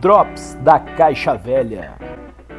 Drops 0.00 0.56
da 0.62 0.78
Caixa 0.78 1.34
Velha. 1.34 1.92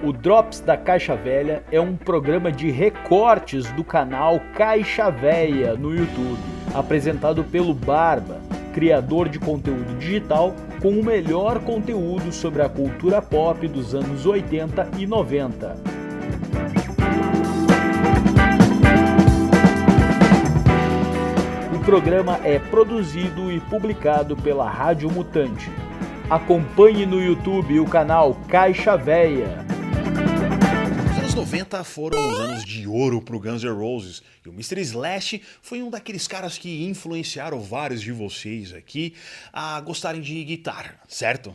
O 0.04 0.14
Drops 0.14 0.60
da 0.60 0.78
Caixa 0.78 1.16
Velha 1.16 1.64
é 1.72 1.82
um 1.82 1.96
programa 1.96 2.52
de 2.52 2.70
recortes 2.70 3.72
do 3.72 3.84
canal 3.84 4.40
Caixa 4.54 5.10
Velha 5.10 5.74
no 5.74 5.92
YouTube, 5.92 6.38
apresentado 6.72 7.44
pelo 7.44 7.74
Barba, 7.74 8.40
criador 8.76 9.28
de 9.28 9.40
conteúdo 9.40 9.98
digital 9.98 10.54
com 10.84 10.90
o 10.90 11.04
melhor 11.04 11.58
conteúdo 11.62 12.32
sobre 12.32 12.62
a 12.62 12.70
cultura 12.70 13.24
pop 13.24 13.68
dos 13.68 13.96
anos 13.96 14.28
80 14.28 14.92
e 15.00 15.08
90. 15.08 15.78
O 21.74 21.80
programa 21.84 22.40
é 22.44 22.60
produzido 22.60 23.52
e 23.52 23.60
publicado 23.62 24.38
pela 24.38 24.70
Rádio 24.70 25.10
Mutante. 25.12 25.72
Acompanhe 26.32 27.06
no 27.06 27.22
YouTube 27.22 27.78
o 27.82 27.86
canal 27.86 28.34
Caixa 28.48 28.96
Véia. 28.96 29.66
Os 31.12 31.18
anos 31.18 31.36
90 31.36 31.84
foram 31.84 32.26
os 32.26 32.40
anos 32.40 32.64
de 32.64 32.88
ouro 32.88 33.22
pro 33.22 33.38
Guns 33.38 33.62
N' 33.66 33.74
Roses 33.74 34.24
e 34.46 34.48
o 34.48 34.54
Mr. 34.54 34.80
Slash 34.80 35.42
foi 35.62 35.84
um 35.84 35.90
daqueles 35.90 36.30
caras 36.30 36.58
que 36.58 36.86
influenciaram 36.86 37.60
vários 37.60 38.02
de 38.02 38.14
vocês 38.14 38.74
aqui 38.74 39.14
a 39.52 39.82
gostarem 39.82 40.22
de 40.22 40.42
guitarra, 40.46 40.96
certo? 41.06 41.54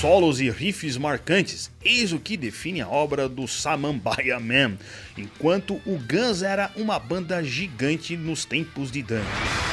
Solos 0.00 0.40
e 0.40 0.48
riffs 0.48 0.96
marcantes, 0.96 1.70
eis 1.84 2.10
o 2.10 2.18
que 2.18 2.34
define 2.34 2.80
a 2.80 2.88
obra 2.88 3.28
do 3.28 3.46
Samambaya 3.46 4.40
Man, 4.40 4.78
enquanto 5.14 5.74
o 5.84 5.98
Guns 5.98 6.42
era 6.42 6.72
uma 6.74 6.98
banda 6.98 7.44
gigante 7.44 8.16
nos 8.16 8.46
tempos 8.46 8.90
de 8.90 9.02
Dante. 9.02 9.69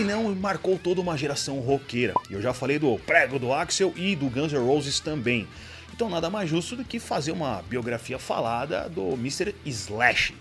O 0.00 0.02
meninão 0.02 0.34
marcou 0.34 0.78
toda 0.78 0.98
uma 0.98 1.14
geração 1.14 1.60
roqueira. 1.60 2.14
Eu 2.30 2.40
já 2.40 2.54
falei 2.54 2.78
do 2.78 2.98
prego 3.00 3.38
do 3.38 3.52
Axel 3.52 3.92
e 3.94 4.16
do 4.16 4.30
Guns 4.30 4.50
N' 4.50 4.56
Roses 4.56 4.98
também. 4.98 5.46
Então 5.92 6.08
nada 6.08 6.30
mais 6.30 6.48
justo 6.48 6.74
do 6.74 6.82
que 6.82 6.98
fazer 6.98 7.32
uma 7.32 7.60
biografia 7.68 8.18
falada 8.18 8.88
do 8.88 9.12
Mr. 9.12 9.54
Slash. 9.66 10.34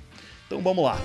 Então 0.48 0.62
vamos 0.62 0.86
lá. 0.86 0.98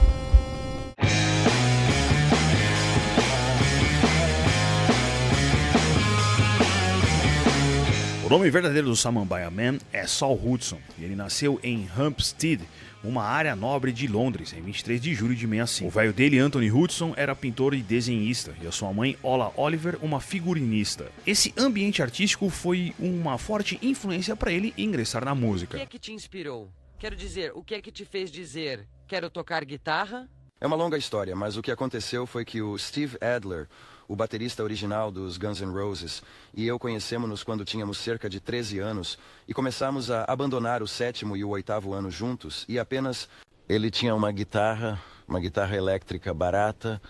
O 8.25 8.29
nome 8.31 8.49
verdadeiro 8.49 8.87
do 8.87 8.97
Samambaya 8.97 9.51
Man 9.51 9.77
é 9.93 10.07
Saul 10.07 10.41
Hudson 10.43 10.81
e 10.99 11.05
ele 11.05 11.15
nasceu 11.15 11.61
em 11.63 11.87
Hampstead, 11.95 12.67
uma 13.05 13.23
área 13.23 13.55
nobre 13.55 13.93
de 13.93 14.07
Londres, 14.07 14.55
em 14.55 14.63
23 14.63 14.99
de 14.99 15.15
julho 15.15 15.35
de 15.35 15.47
65. 15.47 15.87
O 15.87 15.91
velho 15.91 16.11
dele, 16.11 16.39
Anthony 16.39 16.73
Hudson, 16.73 17.13
era 17.19 17.37
pintor 17.37 17.75
e 17.75 17.83
desenhista, 17.83 18.57
e 18.63 18.67
a 18.67 18.73
sua 18.73 18.91
mãe, 18.95 19.19
Ola 19.23 19.53
Oliver, 19.59 19.99
uma 20.01 20.21
figurinista. 20.21 21.13
Esse 21.27 21.53
ambiente 21.55 22.01
artístico 22.01 22.49
foi 22.49 22.95
uma 22.99 23.37
forte 23.37 23.79
influência 23.83 24.35
para 24.35 24.51
ele 24.51 24.73
ingressar 24.79 25.23
na 25.23 25.35
música. 25.35 25.77
O 25.77 25.81
que 25.81 25.85
é 25.85 25.87
que 25.87 25.99
te 25.99 26.13
inspirou? 26.15 26.73
Quero 26.99 27.15
dizer, 27.15 27.53
o 27.55 27.63
que 27.63 27.75
é 27.75 27.83
que 27.83 27.93
te 27.93 28.07
fez 28.07 28.31
dizer, 28.31 28.89
quero 29.07 29.29
tocar 29.29 29.63
guitarra? 29.67 30.27
É 30.59 30.67
uma 30.67 30.77
longa 30.77 30.97
história, 30.97 31.37
mas 31.37 31.59
o 31.59 31.63
que 31.63 31.71
aconteceu 31.71 32.27
foi 32.27 32.43
que 32.43 32.63
o 32.63 32.79
Steve 32.79 33.19
Adler, 33.21 33.69
o 34.09 34.15
baterista 34.15 34.63
original 34.63 35.11
dos 35.11 35.39
Guns 35.39 35.61
N' 35.61 35.73
Roses, 35.73 36.23
e 36.55 36.67
eu 36.67 36.79
conhecemos-nos 36.79 37.43
quando 37.43 37.65
tínhamos 37.65 37.99
cerca 37.99 38.29
de 38.29 38.41
13 38.41 38.79
anos 38.79 39.19
e 39.49 39.55
começamos 39.55 40.11
a 40.11 40.25
abandonar 40.29 40.83
o 40.83 40.89
sétimo 40.89 41.37
e 41.37 41.45
o 41.45 41.51
oitavo 41.51 41.93
ano 41.93 42.11
juntos 42.11 42.65
e 42.69 42.79
apenas 42.79 43.29
ele 43.69 43.91
tinha 43.91 44.15
uma 44.15 44.31
guitarra, 44.31 45.01
uma 45.27 45.41
guitarra 45.41 45.77
elétrica 45.77 46.35
barata 46.35 47.01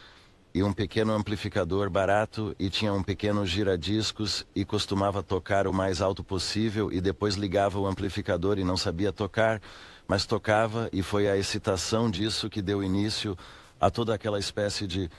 e 0.54 0.62
um 0.62 0.72
pequeno 0.72 1.12
amplificador 1.12 1.90
barato 1.90 2.54
e 2.60 2.70
tinha 2.70 2.92
um 2.92 3.02
pequeno 3.02 3.44
giradiscos 3.44 4.46
e 4.54 4.64
costumava 4.64 5.20
tocar 5.20 5.66
o 5.66 5.72
mais 5.72 6.00
alto 6.00 6.22
possível 6.22 6.92
e 6.92 7.00
depois 7.00 7.34
ligava 7.34 7.78
o 7.80 7.86
amplificador 7.86 8.56
e 8.56 8.64
não 8.64 8.76
sabia 8.76 9.12
tocar, 9.12 9.60
mas 10.06 10.24
tocava 10.24 10.88
e 10.92 11.02
foi 11.02 11.28
a 11.28 11.36
excitação 11.36 12.08
disso 12.08 12.48
que 12.48 12.62
deu 12.62 12.84
início 12.84 13.36
a 13.80 13.90
toda 13.90 14.14
aquela 14.14 14.38
espécie 14.38 14.86
de 14.86 15.10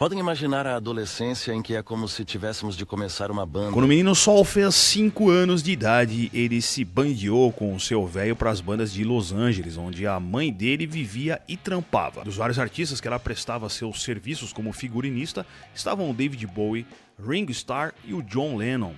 Podem 0.00 0.18
imaginar 0.18 0.66
a 0.66 0.76
adolescência 0.76 1.52
em 1.52 1.60
que 1.60 1.76
é 1.76 1.82
como 1.82 2.08
se 2.08 2.24
tivéssemos 2.24 2.74
de 2.74 2.86
começar 2.86 3.30
uma 3.30 3.44
banda. 3.44 3.72
Quando 3.72 3.84
o 3.84 3.86
menino 3.86 4.14
Sol 4.14 4.42
fez 4.46 4.74
5 4.74 5.28
anos 5.28 5.62
de 5.62 5.72
idade, 5.72 6.30
ele 6.32 6.62
se 6.62 6.86
bandeou 6.86 7.52
com 7.52 7.74
o 7.74 7.78
seu 7.78 8.06
velho 8.06 8.34
para 8.34 8.48
as 8.48 8.62
bandas 8.62 8.94
de 8.94 9.04
Los 9.04 9.30
Angeles, 9.30 9.76
onde 9.76 10.06
a 10.06 10.18
mãe 10.18 10.50
dele 10.50 10.86
vivia 10.86 11.38
e 11.46 11.54
trampava. 11.54 12.24
Dos 12.24 12.36
vários 12.36 12.58
artistas 12.58 12.98
que 12.98 13.06
ela 13.06 13.18
prestava 13.18 13.68
seus 13.68 14.02
serviços 14.02 14.54
como 14.54 14.72
figurinista, 14.72 15.46
estavam 15.74 16.10
o 16.10 16.14
David 16.14 16.46
Bowie, 16.46 16.86
Ringo 17.22 17.50
Starr 17.50 17.92
e 18.02 18.14
o 18.14 18.22
John 18.22 18.56
Lennon. 18.56 18.94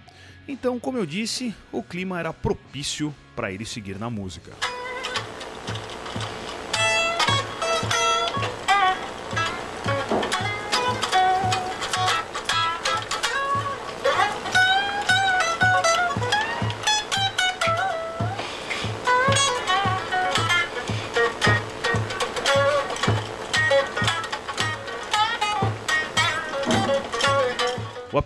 Então, 0.46 0.78
como 0.78 0.98
eu 0.98 1.04
disse, 1.04 1.52
o 1.72 1.82
clima 1.82 2.20
era 2.20 2.32
propício 2.32 3.12
para 3.34 3.50
ele 3.50 3.64
seguir 3.64 3.98
na 3.98 4.08
música. 4.08 4.52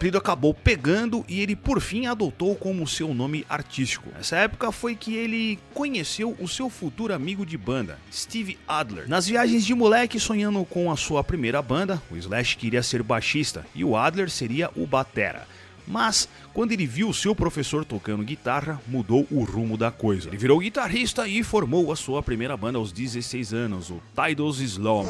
Apelido 0.06 0.18
acabou 0.18 0.54
pegando 0.54 1.24
e 1.28 1.40
ele 1.40 1.56
por 1.56 1.80
fim 1.80 2.06
adotou 2.06 2.54
como 2.54 2.86
seu 2.86 3.12
nome 3.12 3.44
artístico. 3.48 4.10
Nessa 4.14 4.36
época 4.36 4.70
foi 4.70 4.94
que 4.94 5.14
ele 5.14 5.58
conheceu 5.74 6.36
o 6.38 6.46
seu 6.46 6.70
futuro 6.70 7.12
amigo 7.12 7.44
de 7.44 7.58
banda, 7.58 7.98
Steve 8.12 8.58
Adler. 8.68 9.08
Nas 9.08 9.26
viagens 9.26 9.64
de 9.64 9.74
moleque 9.74 10.20
sonhando 10.20 10.64
com 10.64 10.90
a 10.90 10.96
sua 10.96 11.24
primeira 11.24 11.60
banda, 11.60 12.00
o 12.10 12.16
Slash 12.16 12.56
queria 12.56 12.82
ser 12.82 13.02
baixista 13.02 13.66
e 13.74 13.84
o 13.84 13.96
Adler 13.96 14.30
seria 14.30 14.70
o 14.76 14.86
batera. 14.86 15.46
Mas, 15.86 16.28
quando 16.52 16.72
ele 16.72 16.86
viu 16.86 17.12
seu 17.12 17.34
professor 17.34 17.84
tocando 17.84 18.24
guitarra, 18.24 18.80
mudou 18.88 19.26
o 19.30 19.44
rumo 19.44 19.76
da 19.76 19.90
coisa. 19.90 20.28
Ele 20.28 20.36
virou 20.36 20.58
guitarrista 20.58 21.28
e 21.28 21.42
formou 21.42 21.92
a 21.92 21.96
sua 21.96 22.22
primeira 22.22 22.56
banda 22.56 22.78
aos 22.78 22.92
16 22.92 23.54
anos, 23.54 23.90
o 23.90 24.00
Tidals 24.14 24.58
Slum. 24.58 25.06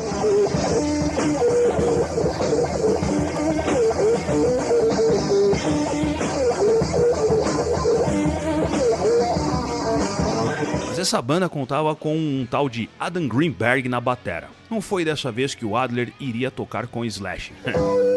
Mas 10.87 10.99
essa 10.99 11.21
banda 11.21 11.49
contava 11.49 11.95
com 11.95 12.17
um 12.17 12.47
tal 12.51 12.69
de 12.69 12.89
Adam 12.99 13.29
Greenberg 13.29 13.89
na 13.89 14.01
batera. 14.01 14.49
Não 14.71 14.81
foi 14.81 15.05
dessa 15.05 15.31
vez 15.31 15.55
que 15.55 15.65
o 15.65 15.77
Adler 15.77 16.13
iria 16.19 16.51
tocar 16.51 16.87
com 16.87 17.05
Slash. 17.05 17.53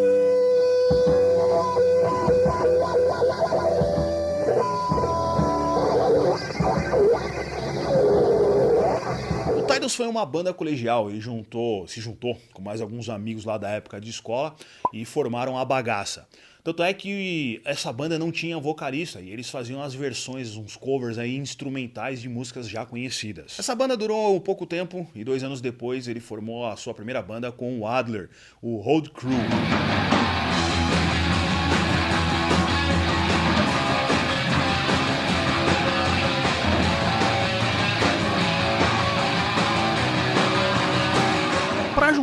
foi 10.00 10.08
uma 10.08 10.26
banda 10.26 10.54
colegial, 10.54 11.10
ele 11.10 11.20
juntou, 11.20 11.86
se 11.86 12.00
juntou 12.00 12.40
com 12.54 12.62
mais 12.62 12.80
alguns 12.80 13.10
amigos 13.10 13.44
lá 13.44 13.58
da 13.58 13.70
época 13.70 14.00
de 14.00 14.10
escola 14.10 14.56
e 14.94 15.04
formaram 15.04 15.58
a 15.58 15.66
bagaça. 15.66 16.26
Tanto 16.64 16.82
é 16.84 16.94
que 16.94 17.60
essa 17.66 17.92
banda 17.92 18.18
não 18.18 18.32
tinha 18.32 18.58
vocalista 18.58 19.20
e 19.20 19.30
eles 19.30 19.50
faziam 19.50 19.84
as 19.84 19.94
versões, 19.94 20.56
uns 20.56 20.78
covers 20.78 21.18
aí 21.18 21.36
instrumentais 21.36 22.22
de 22.22 22.30
músicas 22.30 22.70
já 22.70 22.86
conhecidas. 22.86 23.60
Essa 23.60 23.76
banda 23.76 23.98
durou 23.98 24.38
um 24.38 24.40
pouco 24.40 24.66
tempo 24.66 25.06
e 25.14 25.22
dois 25.26 25.44
anos 25.44 25.60
depois 25.60 26.08
ele 26.08 26.22
formou 26.22 26.66
a 26.66 26.78
sua 26.78 26.94
primeira 26.94 27.22
banda 27.22 27.52
com 27.52 27.78
o 27.80 27.86
Adler, 27.86 28.30
o 28.62 28.78
Road 28.78 29.10
Crew. 29.10 30.19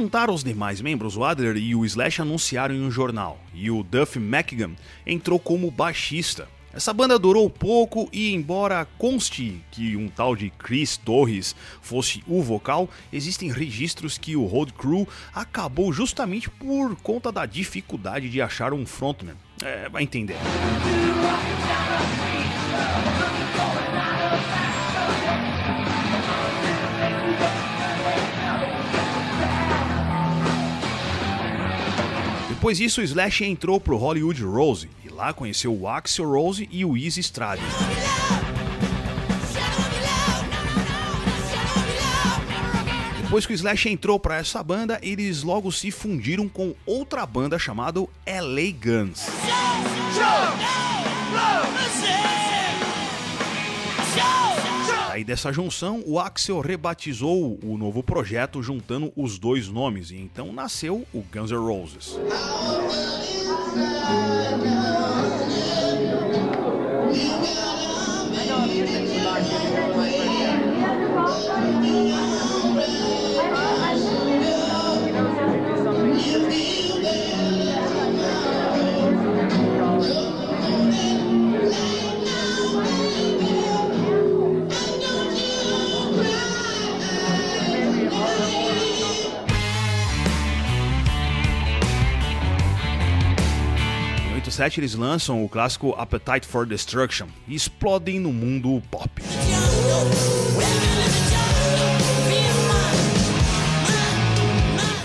Juntar 0.06 0.30
os 0.30 0.44
demais 0.44 0.80
membros, 0.80 1.16
o 1.16 1.24
Adler 1.24 1.56
e 1.56 1.74
o 1.74 1.84
Slash 1.84 2.22
anunciaram 2.22 2.72
em 2.72 2.80
um 2.80 2.92
jornal, 2.92 3.40
e 3.52 3.72
o 3.72 3.82
Duff 3.82 4.20
McKagan 4.20 4.70
entrou 5.04 5.36
como 5.36 5.68
baixista. 5.68 6.46
Essa 6.72 6.94
banda 6.94 7.18
durou 7.18 7.50
pouco 7.50 8.08
e, 8.12 8.32
embora 8.32 8.86
conste 8.98 9.60
que 9.72 9.96
um 9.96 10.06
tal 10.06 10.36
de 10.36 10.50
Chris 10.50 10.96
Torres 10.96 11.56
fosse 11.82 12.22
o 12.24 12.40
vocal, 12.40 12.88
existem 13.12 13.50
registros 13.50 14.16
que 14.16 14.36
o 14.36 14.44
Road 14.44 14.74
Crew 14.74 15.08
acabou 15.34 15.92
justamente 15.92 16.48
por 16.48 16.94
conta 17.02 17.32
da 17.32 17.44
dificuldade 17.44 18.30
de 18.30 18.40
achar 18.40 18.72
um 18.72 18.86
frontman. 18.86 19.34
É, 19.60 19.88
vai 19.88 20.04
entender. 20.04 20.36
Depois 32.66 32.78
disso, 32.78 33.00
Slash 33.00 33.44
entrou 33.44 33.78
pro 33.78 33.96
Hollywood 33.96 34.42
Rose 34.42 34.90
e 35.04 35.08
lá 35.08 35.32
conheceu 35.32 35.72
o 35.72 35.86
Axel 35.86 36.28
Rose 36.28 36.68
e 36.72 36.84
o 36.84 36.96
Easy 36.96 37.20
Strade. 37.20 37.62
Depois 43.22 43.46
que 43.46 43.52
o 43.52 43.54
Slash 43.54 43.88
entrou 43.88 44.18
para 44.18 44.38
essa 44.38 44.60
banda, 44.64 44.98
eles 45.00 45.44
logo 45.44 45.70
se 45.70 45.92
fundiram 45.92 46.48
com 46.48 46.74
outra 46.84 47.24
banda 47.24 47.56
chamada 47.56 48.00
LA 48.00 48.72
Guns. 48.82 49.26
Aí 55.16 55.24
dessa 55.24 55.50
junção, 55.50 56.04
o 56.06 56.20
Axel 56.20 56.60
rebatizou 56.60 57.58
o 57.62 57.78
novo 57.78 58.02
projeto 58.02 58.62
juntando 58.62 59.10
os 59.16 59.38
dois 59.38 59.66
nomes 59.66 60.10
e 60.10 60.16
então 60.16 60.52
nasceu 60.52 61.06
o 61.10 61.22
Guns 61.32 61.50
N' 61.50 61.56
Roses. 61.56 62.18
Em 94.56 94.62
87 94.62 94.80
eles 94.80 94.94
lançam 94.94 95.44
o 95.44 95.48
clássico 95.50 95.94
Appetite 95.98 96.46
for 96.46 96.64
Destruction 96.64 97.26
e 97.46 97.54
explodem 97.54 98.18
no 98.18 98.32
mundo 98.32 98.82
pop. 98.90 99.10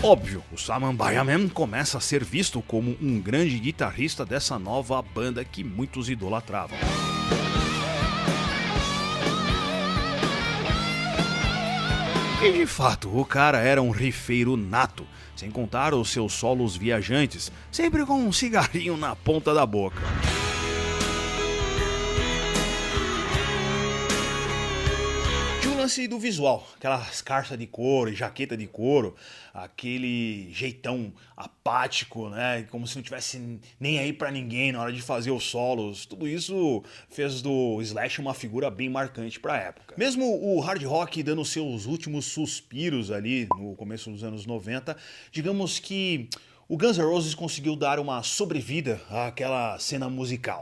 Óbvio, 0.02 0.42
o 0.54 0.58
Saman 0.58 0.96
Bayaman 0.96 1.50
começa 1.50 1.98
a 1.98 2.02
ser 2.02 2.24
visto 2.24 2.62
como 2.62 2.96
um 3.02 3.20
grande 3.20 3.60
guitarrista 3.60 4.26
dessa 4.26 4.58
nova 4.58 5.02
banda 5.02 5.44
que 5.44 5.66
muitos 5.66 6.10
idolatravam. 6.10 6.78
E 12.42 12.54
de 12.54 12.66
fato, 12.66 13.16
o 13.16 13.26
cara 13.26 13.60
era 13.60 13.82
um 13.82 13.92
rifeiro 13.92 14.56
nato, 14.56 15.06
sem 15.42 15.50
contar 15.50 15.92
os 15.96 16.12
seus 16.12 16.34
solos 16.34 16.78
viajantes, 16.78 17.52
sempre 17.72 18.06
com 18.06 18.14
um 18.14 18.32
cigarrinho 18.32 18.96
na 18.96 19.16
ponta 19.16 19.56
da 19.56 19.66
boca. 19.66 20.00
Lance 25.82 26.08
do 26.08 26.20
visual, 26.20 26.68
aquelas 26.76 27.24
carças 27.24 27.58
de 27.58 27.66
couro 27.66 28.12
e 28.12 28.16
jaqueta 28.16 28.56
de 28.56 28.68
couro, 28.68 29.16
aquele 29.52 30.54
jeitão 30.54 31.12
apático, 31.36 32.30
né? 32.30 32.68
Como 32.70 32.86
se 32.86 32.96
não 32.96 33.02
tivesse 33.02 33.60
nem 33.80 33.98
aí 33.98 34.14
pra 34.14 34.30
ninguém 34.30 34.72
na 34.72 34.80
hora 34.80 34.94
de 34.94 35.02
fazer 35.02 35.32
os 35.32 35.44
solos. 35.44 36.06
Tudo 36.06 36.28
isso 36.28 36.84
fez 37.10 37.42
do 37.42 37.82
Slash 37.82 38.22
uma 38.22 38.36
figura 38.36 38.70
bem 38.70 38.90
marcante 38.90 39.40
pra 39.40 39.58
época. 39.58 39.96
Mesmo 39.98 40.24
o 40.24 40.60
hard 40.60 40.84
rock 40.84 41.24
dando 41.24 41.44
seus 41.44 41.88
últimos 41.88 42.26
suspiros 42.26 43.10
ali 43.10 43.48
no 43.58 43.76
começo 43.76 44.12
dos 44.12 44.24
anos 44.24 44.46
90, 44.46 44.96
digamos 45.32 45.80
que 45.80 46.30
o 46.70 46.78
Guns 46.78 47.00
N' 47.00 47.06
Roses 47.06 47.34
conseguiu 47.34 47.76
dar 47.76 48.00
uma 48.00 48.22
sobrevida 48.22 49.02
àquela 49.10 49.80
cena 49.80 50.08
musical. 50.08 50.62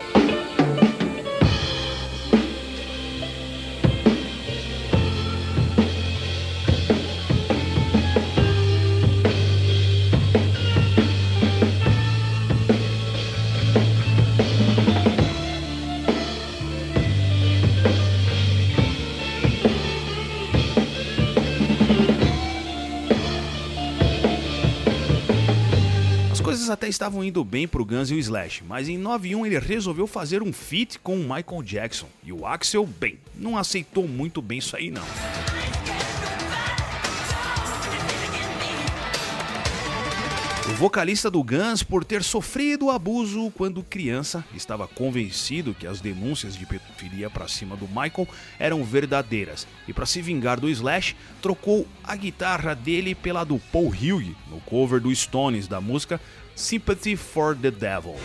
Estavam 26.90 27.24
indo 27.24 27.44
bem 27.44 27.68
pro 27.68 27.86
Guns 27.86 28.12
e 28.12 28.16
o 28.16 28.20
Slash, 28.20 28.64
mas 28.68 28.90
em 28.90 28.98
91 28.98 29.46
ele 29.46 29.60
resolveu 29.60 30.08
fazer 30.08 30.42
um 30.42 30.52
feat 30.52 31.00
com 31.00 31.16
o 31.16 31.20
Michael 31.20 31.64
Jackson. 31.64 32.08
E 32.24 32.34
o 32.34 32.46
Axel, 32.46 32.86
bem, 32.86 33.20
não 33.36 33.58
aceitou 33.58 34.08
muito 34.08 34.42
bem 34.42 34.60
isso 34.60 34.76
aí 34.76 34.92
não. 34.92 35.59
O 40.70 40.74
vocalista 40.74 41.32
do 41.32 41.44
Guns, 41.44 41.82
por 41.82 42.06
ter 42.06 42.24
sofrido 42.24 42.92
abuso 42.92 43.52
quando 43.58 43.82
criança, 43.84 44.46
estava 44.54 44.88
convencido 44.88 45.74
que 45.74 45.88
as 45.88 46.00
denúncias 46.00 46.56
de 46.56 46.64
pedofilia 46.64 47.28
para 47.28 47.48
cima 47.48 47.76
do 47.76 47.88
Michael 47.88 48.28
eram 48.60 48.84
verdadeiras 48.84 49.68
e, 49.88 49.94
para 49.94 50.06
se 50.06 50.22
vingar 50.22 50.60
do 50.60 50.70
Slash, 50.70 51.16
trocou 51.42 51.88
a 52.04 52.16
guitarra 52.16 52.76
dele 52.76 53.16
pela 53.16 53.44
do 53.44 53.58
Paul 53.72 53.88
Hughes 53.88 54.36
no 54.48 54.62
cover 54.62 55.02
do 55.02 55.14
Stones 55.14 55.68
da 55.68 55.82
música 55.82 56.22
Sympathy 56.56 57.16
for 57.16 57.56
the 57.56 57.72
Devil. 57.72 58.16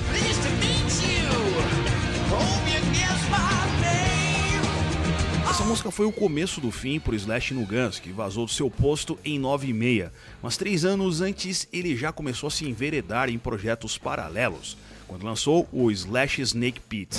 Essa 5.55 5.63
música 5.63 5.89
foi 5.93 6.05
o 6.05 6.11
começo 6.11 6.61
do 6.61 6.73
fim 6.73 6.99
pro 6.99 7.15
Slash 7.15 7.55
no 7.55 7.65
Guns, 7.65 8.01
que 8.01 8.11
vazou 8.11 8.45
do 8.45 8.51
seu 8.51 8.69
posto 8.69 9.17
em 9.25 9.39
9 9.39 9.69
e 9.69 9.73
meia. 9.73 10.13
Mas 10.43 10.57
três 10.57 10.85
anos 10.85 11.21
antes, 11.21 11.69
ele 11.73 11.97
já 11.97 12.11
começou 12.11 12.49
a 12.49 12.51
se 12.51 12.69
enveredar 12.69 13.31
em 13.31 13.39
projetos 13.39 13.97
paralelos, 13.97 14.77
quando 15.07 15.25
lançou 15.25 15.69
o 15.71 15.93
Slash 15.93 16.43
Snake 16.43 16.81
Pit. 16.81 17.17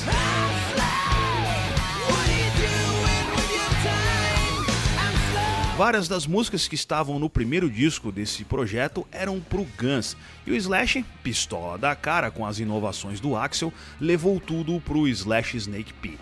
Várias 5.77 6.09
das 6.09 6.27
músicas 6.27 6.67
que 6.67 6.75
estavam 6.75 7.17
no 7.17 7.29
primeiro 7.29 7.69
disco 7.69 8.11
desse 8.11 8.43
projeto 8.43 9.07
eram 9.13 9.39
pro 9.39 9.65
Guns, 9.79 10.17
e 10.45 10.51
o 10.51 10.55
Slash, 10.57 11.05
pistola 11.23 11.77
da 11.77 11.95
cara 11.95 12.29
com 12.29 12.45
as 12.45 12.59
inovações 12.59 13.21
do 13.21 13.33
Axel, 13.33 13.71
levou 13.97 14.41
tudo 14.41 14.81
pro 14.81 15.07
Slash 15.07 15.55
Snake 15.55 15.93
Pit. 15.93 16.19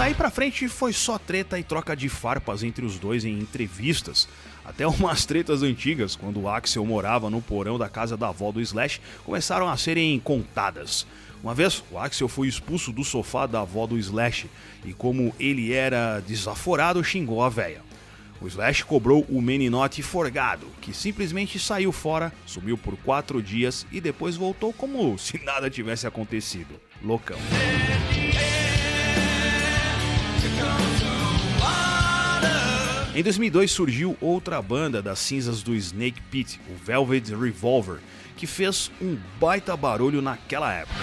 Daí 0.00 0.14
pra 0.14 0.30
frente 0.30 0.66
foi 0.66 0.94
só 0.94 1.18
treta 1.18 1.58
e 1.58 1.62
troca 1.62 1.94
de 1.94 2.08
farpas 2.08 2.62
entre 2.62 2.86
os 2.86 2.98
dois 2.98 3.22
em 3.22 3.38
entrevistas. 3.38 4.26
Até 4.64 4.86
umas 4.88 5.26
tretas 5.26 5.62
antigas, 5.62 6.16
quando 6.16 6.40
o 6.40 6.48
Axel 6.48 6.86
morava 6.86 7.28
no 7.28 7.42
porão 7.42 7.76
da 7.76 7.86
casa 7.86 8.16
da 8.16 8.28
avó 8.28 8.50
do 8.50 8.62
Slash, 8.62 8.98
começaram 9.26 9.68
a 9.68 9.76
serem 9.76 10.18
contadas. 10.18 11.06
Uma 11.42 11.54
vez, 11.54 11.84
o 11.90 11.98
Axel 11.98 12.28
foi 12.28 12.48
expulso 12.48 12.92
do 12.92 13.04
sofá 13.04 13.44
da 13.44 13.60
avó 13.60 13.86
do 13.86 13.98
Slash 13.98 14.48
e, 14.86 14.94
como 14.94 15.34
ele 15.38 15.70
era 15.70 16.20
desaforado, 16.20 17.04
xingou 17.04 17.42
a 17.42 17.50
véia. 17.50 17.82
O 18.40 18.46
Slash 18.46 18.86
cobrou 18.86 19.26
o 19.28 19.42
meninote 19.42 20.02
forgado, 20.02 20.66
que 20.80 20.94
simplesmente 20.94 21.58
saiu 21.58 21.92
fora, 21.92 22.32
sumiu 22.46 22.78
por 22.78 22.96
quatro 22.96 23.42
dias 23.42 23.86
e 23.92 24.00
depois 24.00 24.34
voltou 24.34 24.72
como 24.72 25.18
se 25.18 25.38
nada 25.44 25.68
tivesse 25.68 26.06
acontecido. 26.06 26.80
Loucão. 27.02 27.36
Em 33.20 33.22
2002 33.22 33.70
surgiu 33.70 34.16
outra 34.18 34.62
banda 34.62 35.02
das 35.02 35.18
cinzas 35.18 35.62
do 35.62 35.74
Snake 35.74 36.22
Pit, 36.30 36.58
o 36.70 36.74
Velvet 36.74 37.34
Revolver, 37.34 37.98
que 38.34 38.46
fez 38.46 38.90
um 38.98 39.14
baita 39.38 39.76
barulho 39.76 40.22
naquela 40.22 40.72
época. 40.72 40.98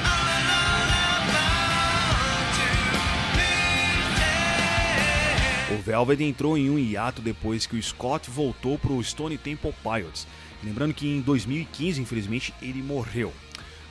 O 5.70 5.78
Velvet 5.84 6.24
entrou 6.24 6.58
em 6.58 6.72
um 6.72 6.80
hiato 6.80 7.22
depois 7.22 7.68
que 7.68 7.76
o 7.76 7.84
Scott 7.84 8.32
voltou 8.32 8.80
para 8.80 8.94
o 8.94 9.04
Stone 9.04 9.38
Temple 9.38 9.76
Pilots 9.84 10.26
Lembrando 10.64 10.94
que 10.94 11.08
em 11.08 11.22
2015, 11.22 12.02
infelizmente, 12.02 12.54
ele 12.62 12.82
morreu. 12.82 13.32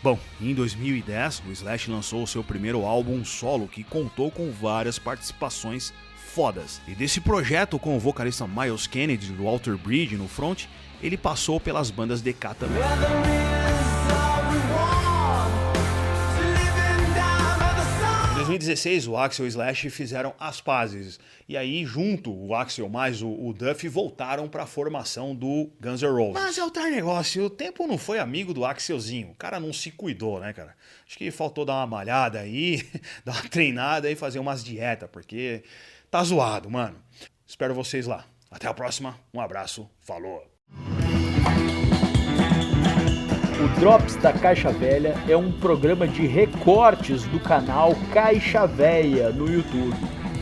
Bom, 0.07 0.21
em 0.41 0.55
2010, 0.55 1.43
o 1.49 1.51
Slash 1.51 1.91
lançou 1.91 2.23
o 2.23 2.29
seu 2.29 2.45
primeiro 2.45 2.85
álbum 2.85 3.25
solo 3.25 3.67
que 3.67 3.83
contou 3.83 4.31
com 4.31 4.53
várias 4.53 5.01
participações 5.01 5.93
fodas. 6.15 6.81
E 6.87 6.95
desse 6.95 7.21
projeto 7.21 7.77
com 7.77 7.97
o 7.97 7.99
vocalista 7.99 8.47
Miles 8.47 8.87
Kennedy 8.87 9.33
do 9.33 9.43
Walter 9.43 9.77
Bridge 9.77 10.17
no 10.17 10.29
front, 10.29 10.67
ele 11.03 11.17
passou 11.17 11.59
pelas 11.59 11.91
bandas 11.91 12.23
DK 12.23 12.55
2016, 18.47 19.09
o 19.09 19.17
Axel 19.17 19.45
e 19.45 19.49
o 19.49 19.51
Slash 19.51 19.91
fizeram 19.91 20.33
as 20.39 20.61
pazes. 20.61 21.19
E 21.49 21.57
aí, 21.57 21.85
junto, 21.85 22.33
o 22.33 22.55
Axel 22.55 22.89
mais 22.89 23.21
o, 23.21 23.29
o 23.29 23.53
Duff 23.53 23.89
voltaram 23.89 24.49
para 24.49 24.63
a 24.63 24.67
formação 24.67 25.35
do 25.35 25.69
Guns 25.81 26.01
N' 26.01 26.07
Roses. 26.07 26.35
Mas 26.35 26.57
é 26.57 26.65
o 26.65 26.71
tal 26.71 26.85
negócio, 26.85 27.45
o 27.45 27.51
tempo 27.51 27.89
não 27.89 27.99
foi 27.99 28.21
amigo 28.21 28.55
do 28.55 28.65
Axelzinho. 28.65 29.31
O 29.31 29.35
cara 29.35 29.59
não 29.59 29.73
se 29.73 29.91
cuidou, 29.91 30.39
né, 30.39 30.53
cara? 30.53 30.77
Acho 31.05 31.19
que 31.19 31.29
faltou 31.33 31.65
dar 31.65 31.75
uma 31.75 31.87
malhada 31.89 32.39
aí, 32.39 32.89
dar 33.25 33.33
uma 33.33 33.49
treinada 33.49 34.09
e 34.09 34.15
fazer 34.15 34.39
umas 34.39 34.63
dietas, 34.63 35.09
porque 35.11 35.65
tá 36.09 36.23
zoado, 36.23 36.71
mano. 36.71 36.97
Espero 37.45 37.75
vocês 37.75 38.07
lá. 38.07 38.25
Até 38.49 38.69
a 38.69 38.75
próxima, 38.75 39.19
um 39.35 39.41
abraço, 39.41 39.91
falou! 40.01 40.47
O 43.59 43.81
Drops 43.81 44.17
da 44.17 44.35
Caixa 44.35 44.71
Velha 44.71 45.15
é 45.27 45.35
um 45.35 45.51
programa 45.51 46.07
de 46.07 46.27
recortes 46.27 47.25
do 47.25 47.41
canal 47.41 47.97
Caixa 48.13 48.67
Velha 48.67 49.31
no 49.31 49.51
YouTube. 49.51 49.97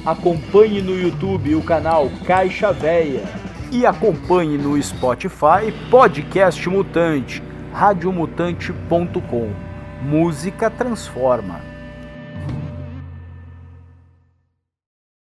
Acompanhe 0.04 0.82
no 0.82 0.98
YouTube 0.98 1.54
o 1.54 1.62
canal 1.62 2.10
Caixa 2.26 2.72
Velha 2.72 3.22
e 3.70 3.86
acompanhe 3.86 4.58
no 4.58 4.82
Spotify 4.82 5.72
Podcast 5.88 6.68
Mutante, 6.68 7.40
radiomutante.com. 7.72 9.52
Música 10.02 10.68
transforma. 10.68 11.73